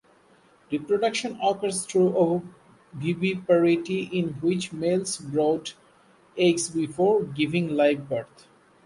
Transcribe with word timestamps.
Reproduction 0.71 1.37
occurs 1.43 1.85
through 1.85 2.17
ovoviviparity 2.95 4.09
in 4.11 4.29
which 4.41 4.73
males 4.73 5.19
brood 5.19 5.73
eggs 6.35 6.71
before 6.71 7.21
giving 7.23 7.75
live 7.75 8.09
birth. 8.09 8.47